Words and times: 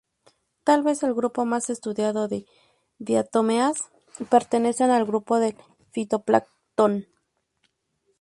Tal 0.63 0.81
vez 0.81 1.03
el 1.03 1.13
grupo 1.13 1.45
más 1.45 1.69
estudiado 1.69 2.27
de 2.27 2.47
diatomeas 2.97 3.83
pertenecen 4.31 4.89
al 4.89 5.05
grupo 5.05 5.37
del 5.37 5.55
fitoplancton. 5.91 7.05